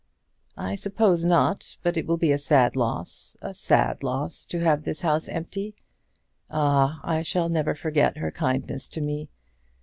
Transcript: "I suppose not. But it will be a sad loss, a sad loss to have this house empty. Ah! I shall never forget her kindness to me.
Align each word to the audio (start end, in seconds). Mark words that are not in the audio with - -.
"I 0.57 0.73
suppose 0.77 1.23
not. 1.23 1.77
But 1.83 1.95
it 1.95 2.07
will 2.07 2.17
be 2.17 2.31
a 2.31 2.39
sad 2.39 2.75
loss, 2.75 3.37
a 3.39 3.53
sad 3.53 4.01
loss 4.01 4.45
to 4.45 4.57
have 4.61 4.81
this 4.83 5.01
house 5.01 5.29
empty. 5.29 5.75
Ah! 6.49 6.99
I 7.03 7.21
shall 7.21 7.49
never 7.49 7.75
forget 7.75 8.17
her 8.17 8.31
kindness 8.31 8.87
to 8.87 9.01
me. 9.01 9.29